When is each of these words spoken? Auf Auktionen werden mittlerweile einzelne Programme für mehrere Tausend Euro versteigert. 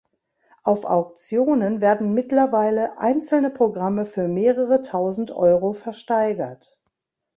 Auf 0.63 0.83
Auktionen 0.85 1.79
werden 1.79 2.15
mittlerweile 2.15 2.97
einzelne 2.97 3.51
Programme 3.51 4.07
für 4.07 4.27
mehrere 4.27 4.81
Tausend 4.81 5.29
Euro 5.29 5.73
versteigert. 5.73 6.75